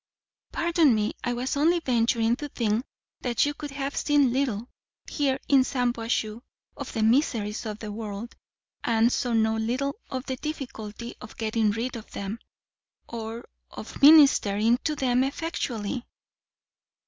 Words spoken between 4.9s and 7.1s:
here in Shampuashuh, of the